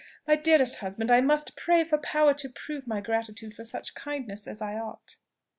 My 0.27 0.35
dearest 0.35 0.77
husband, 0.77 1.11
I 1.11 1.21
must 1.21 1.55
pray 1.55 1.83
for 1.83 1.99
power 1.99 2.33
to 2.33 2.49
prove 2.49 2.87
my 2.87 3.01
gratitude 3.01 3.53
for 3.53 3.63
such 3.63 3.93
kindness 3.93 4.47
as 4.47 4.59
I 4.59 4.75
ought!" 4.79 5.17